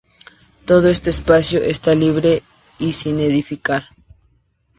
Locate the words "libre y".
1.93-2.91